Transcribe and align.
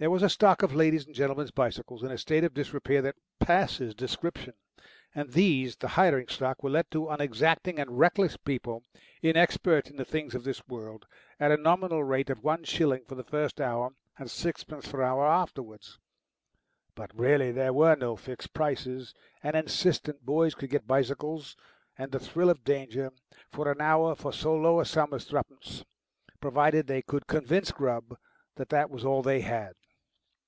There 0.00 0.08
was 0.10 0.22
a 0.22 0.30
stock 0.30 0.62
of 0.62 0.74
ladies' 0.74 1.04
and 1.04 1.14
gentlemen's 1.14 1.50
bicycles 1.50 2.02
in 2.02 2.10
a 2.10 2.16
state 2.16 2.42
of 2.42 2.54
disrepair 2.54 3.02
that 3.02 3.16
passes 3.38 3.94
description, 3.94 4.54
and 5.14 5.28
these, 5.30 5.76
the 5.76 5.88
hiring 5.88 6.26
stock, 6.28 6.62
were 6.62 6.70
let 6.70 6.90
to 6.92 7.10
unexacting 7.10 7.78
and 7.78 7.98
reckless 7.98 8.38
people, 8.38 8.82
inexpert 9.22 9.90
in 9.90 9.96
the 9.96 10.06
things 10.06 10.34
of 10.34 10.42
this 10.44 10.66
world, 10.66 11.04
at 11.38 11.52
a 11.52 11.58
nominal 11.58 12.02
rate 12.02 12.30
of 12.30 12.42
one 12.42 12.64
shilling 12.64 13.04
for 13.04 13.14
the 13.14 13.22
first 13.24 13.60
hour 13.60 13.90
and 14.16 14.30
sixpence 14.30 14.90
per 14.90 15.02
hour 15.02 15.26
afterwards. 15.26 15.98
But 16.94 17.10
really 17.14 17.52
there 17.52 17.74
were 17.74 17.94
no 17.94 18.16
fixed 18.16 18.54
prices, 18.54 19.12
and 19.42 19.54
insistent 19.54 20.24
boys 20.24 20.54
could 20.54 20.70
get 20.70 20.86
bicycles 20.86 21.58
and 21.98 22.10
the 22.10 22.18
thrill 22.18 22.48
of 22.48 22.64
danger 22.64 23.12
for 23.52 23.70
an 23.70 23.82
hour 23.82 24.14
for 24.14 24.32
so 24.32 24.54
low 24.56 24.80
a 24.80 24.86
sum 24.86 25.12
as 25.12 25.26
threepence, 25.26 25.84
provided 26.40 26.86
they 26.86 27.02
could 27.02 27.26
convince 27.26 27.70
Grubb 27.70 28.16
that 28.54 28.70
that 28.70 28.88
was 28.88 29.04
all 29.04 29.20
they 29.20 29.42
had. 29.42 29.74